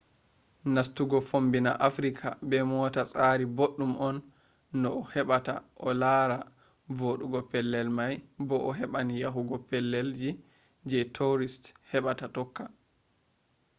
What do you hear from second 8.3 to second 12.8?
bo a heɓan yahugo pellel ji je tourist heɓata tokka